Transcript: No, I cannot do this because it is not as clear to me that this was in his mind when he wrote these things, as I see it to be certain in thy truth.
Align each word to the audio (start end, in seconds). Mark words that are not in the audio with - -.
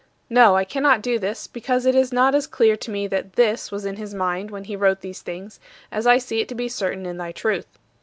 No, 0.31 0.55
I 0.55 0.63
cannot 0.65 1.03
do 1.03 1.19
this 1.19 1.45
because 1.45 1.85
it 1.85 1.93
is 1.93 2.11
not 2.11 2.33
as 2.33 2.47
clear 2.47 2.75
to 2.75 2.89
me 2.89 3.05
that 3.05 3.33
this 3.33 3.71
was 3.71 3.85
in 3.85 3.97
his 3.97 4.15
mind 4.15 4.49
when 4.49 4.63
he 4.63 4.75
wrote 4.75 5.01
these 5.01 5.21
things, 5.21 5.59
as 5.91 6.07
I 6.07 6.17
see 6.17 6.41
it 6.41 6.47
to 6.49 6.55
be 6.55 6.67
certain 6.69 7.05
in 7.05 7.17
thy 7.17 7.31
truth. 7.31 7.67